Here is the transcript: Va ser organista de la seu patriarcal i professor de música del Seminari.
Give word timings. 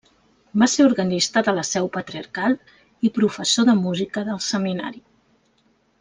Va 0.61 0.67
ser 0.75 0.85
organista 0.85 1.41
de 1.49 1.53
la 1.57 1.65
seu 1.73 1.89
patriarcal 1.97 2.55
i 3.09 3.13
professor 3.21 3.67
de 3.71 3.75
música 3.85 4.23
del 4.31 4.41
Seminari. 4.51 5.03